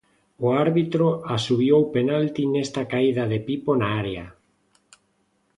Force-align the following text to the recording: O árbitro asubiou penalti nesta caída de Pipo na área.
O 0.45 0.47
árbitro 0.65 1.07
asubiou 1.35 1.81
penalti 1.95 2.43
nesta 2.53 2.81
caída 2.91 3.23
de 3.31 3.39
Pipo 3.47 3.71
na 3.81 3.89
área. 4.01 4.25